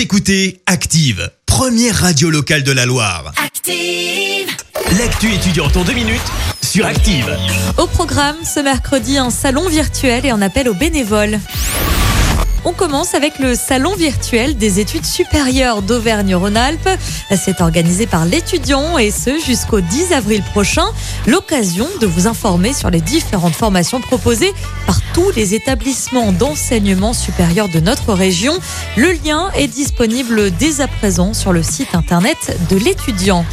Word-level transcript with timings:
Vous 0.00 0.04
écoutez 0.04 0.62
Active, 0.64 1.30
première 1.44 1.94
radio 1.94 2.30
locale 2.30 2.62
de 2.62 2.72
la 2.72 2.86
Loire. 2.86 3.34
Active. 3.36 4.48
L'actu 4.98 5.30
étudiante 5.30 5.76
en 5.76 5.84
deux 5.84 5.92
minutes 5.92 6.32
sur 6.62 6.86
Active. 6.86 7.36
Au 7.76 7.86
programme, 7.86 8.36
ce 8.42 8.60
mercredi, 8.60 9.18
un 9.18 9.28
salon 9.28 9.68
virtuel 9.68 10.24
et 10.24 10.30
un 10.30 10.40
appel 10.40 10.70
aux 10.70 10.74
bénévoles. 10.74 11.38
On 12.64 12.72
commence 12.72 13.14
avec 13.14 13.38
le 13.38 13.54
salon 13.54 13.94
virtuel 13.94 14.56
des 14.56 14.80
études 14.80 15.04
supérieures 15.04 15.80
d'Auvergne-Rhône-Alpes. 15.82 16.88
C'est 17.36 17.60
organisé 17.60 18.06
par 18.06 18.24
l'étudiant 18.24 18.98
et 18.98 19.10
ce 19.10 19.38
jusqu'au 19.38 19.80
10 19.80 20.12
avril 20.12 20.42
prochain. 20.42 20.86
L'occasion 21.26 21.86
de 22.00 22.06
vous 22.06 22.26
informer 22.26 22.72
sur 22.72 22.90
les 22.90 23.00
différentes 23.00 23.54
formations 23.54 24.00
proposées 24.00 24.52
par 24.86 24.99
tous 25.12 25.30
les 25.36 25.54
établissements 25.54 26.32
d'enseignement 26.32 27.12
supérieur 27.12 27.68
de 27.68 27.80
notre 27.80 28.12
région. 28.12 28.58
Le 28.96 29.12
lien 29.24 29.50
est 29.54 29.68
disponible 29.68 30.50
dès 30.52 30.80
à 30.80 30.88
présent 30.88 31.34
sur 31.34 31.52
le 31.52 31.62
site 31.62 31.94
internet 31.94 32.58
de 32.70 32.76
l'étudiant. 32.76 33.44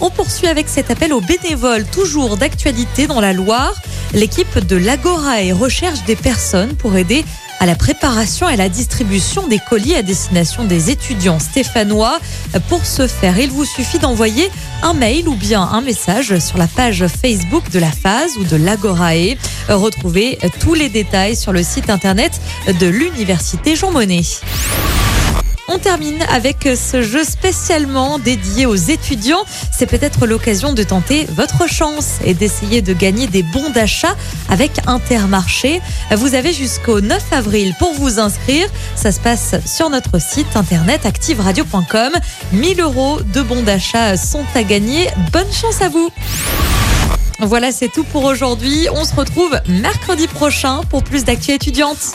On 0.00 0.10
poursuit 0.10 0.48
avec 0.48 0.68
cet 0.68 0.90
appel 0.90 1.12
aux 1.12 1.20
bénévoles, 1.20 1.84
toujours 1.86 2.36
d'actualité 2.36 3.06
dans 3.06 3.20
la 3.20 3.32
Loire. 3.32 3.74
L'équipe 4.12 4.58
de 4.58 4.76
l'Agorae 4.76 5.52
recherche 5.52 6.04
des 6.04 6.16
personnes 6.16 6.74
pour 6.74 6.96
aider 6.96 7.24
à 7.64 7.66
la 7.66 7.76
préparation 7.76 8.46
et 8.46 8.56
la 8.56 8.68
distribution 8.68 9.48
des 9.48 9.58
colis 9.58 9.94
à 9.94 10.02
destination 10.02 10.64
des 10.64 10.90
étudiants 10.90 11.38
stéphanois. 11.38 12.20
Pour 12.68 12.84
ce 12.84 13.06
faire, 13.06 13.38
il 13.38 13.50
vous 13.50 13.64
suffit 13.64 13.98
d'envoyer 13.98 14.50
un 14.82 14.92
mail 14.92 15.26
ou 15.28 15.34
bien 15.34 15.62
un 15.62 15.80
message 15.80 16.38
sur 16.40 16.58
la 16.58 16.66
page 16.66 17.06
Facebook 17.06 17.70
de 17.70 17.78
la 17.78 17.90
phase 17.90 18.36
ou 18.36 18.44
de 18.44 18.56
l'Agorae. 18.56 19.38
Retrouvez 19.70 20.38
tous 20.60 20.74
les 20.74 20.90
détails 20.90 21.36
sur 21.36 21.52
le 21.52 21.62
site 21.62 21.88
internet 21.88 22.38
de 22.68 22.86
l'Université 22.86 23.76
Jean 23.76 23.92
Monnet. 23.92 24.20
On 25.68 25.78
termine 25.78 26.22
avec 26.30 26.68
ce 26.76 27.00
jeu 27.02 27.24
spécialement 27.24 28.18
dédié 28.18 28.66
aux 28.66 28.74
étudiants. 28.74 29.44
C'est 29.72 29.86
peut-être 29.86 30.26
l'occasion 30.26 30.72
de 30.72 30.82
tenter 30.82 31.26
votre 31.34 31.68
chance 31.68 32.18
et 32.24 32.34
d'essayer 32.34 32.82
de 32.82 32.92
gagner 32.92 33.26
des 33.26 33.42
bons 33.42 33.70
d'achat 33.70 34.14
avec 34.50 34.72
Intermarché. 34.86 35.80
Vous 36.10 36.34
avez 36.34 36.52
jusqu'au 36.52 37.00
9 37.00 37.32
avril 37.32 37.74
pour 37.78 37.94
vous 37.94 38.18
inscrire. 38.18 38.68
Ça 38.94 39.10
se 39.10 39.20
passe 39.20 39.54
sur 39.64 39.88
notre 39.88 40.20
site 40.20 40.54
internet 40.54 41.06
activeradio.com. 41.06 42.12
1000 42.52 42.80
euros 42.80 43.20
de 43.22 43.40
bons 43.40 43.62
d'achat 43.62 44.18
sont 44.18 44.44
à 44.54 44.62
gagner. 44.62 45.08
Bonne 45.32 45.52
chance 45.52 45.80
à 45.80 45.88
vous. 45.88 46.10
Voilà, 47.40 47.72
c'est 47.72 47.88
tout 47.88 48.04
pour 48.04 48.24
aujourd'hui. 48.24 48.86
On 48.92 49.04
se 49.04 49.14
retrouve 49.14 49.58
mercredi 49.68 50.28
prochain 50.28 50.82
pour 50.90 51.02
plus 51.02 51.24
d'actu 51.24 51.52
étudiantes. 51.52 52.14